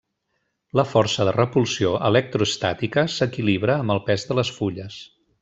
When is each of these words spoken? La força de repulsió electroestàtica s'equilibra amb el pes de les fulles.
La 0.77 0.85
força 0.93 1.27
de 1.27 1.33
repulsió 1.35 1.91
electroestàtica 2.09 3.05
s'equilibra 3.17 3.77
amb 3.83 3.97
el 3.97 4.03
pes 4.09 4.27
de 4.33 4.41
les 4.41 4.53
fulles. 4.59 4.99